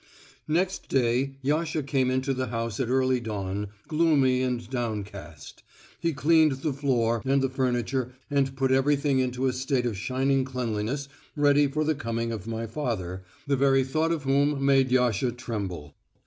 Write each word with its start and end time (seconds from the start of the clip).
Next 0.47 0.89
day 0.89 1.35
Yasha 1.43 1.83
came 1.83 2.09
into 2.09 2.33
the 2.33 2.47
house 2.47 2.79
at 2.79 2.89
early 2.89 3.19
dawn, 3.19 3.67
gloomy 3.87 4.41
and 4.41 4.67
downcast. 4.67 5.61
He 5.99 6.11
cleaned 6.11 6.53
the 6.53 6.73
floor 6.73 7.21
and 7.23 7.39
the 7.39 7.49
furniture 7.51 8.11
and 8.27 8.55
put 8.57 8.71
everything 8.71 9.19
into 9.19 9.45
a 9.45 9.53
state 9.53 9.85
of 9.85 9.95
shining 9.95 10.43
cleanliness 10.43 11.07
ready 11.35 11.67
for 11.67 11.83
the 11.83 11.93
coming 11.93 12.31
of 12.31 12.47
my 12.47 12.65
father, 12.65 13.23
the 13.45 13.55
very 13.55 13.83
thought 13.83 14.11
of 14.11 14.23
whom 14.23 14.65
made 14.65 14.89
Yasha 14.91 15.31
tremble. 15.33 15.93